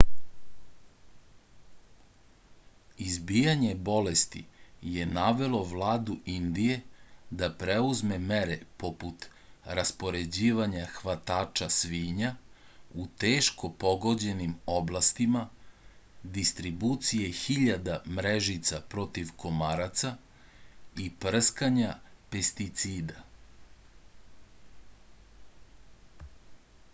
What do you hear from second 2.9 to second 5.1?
izbijanje bolesti je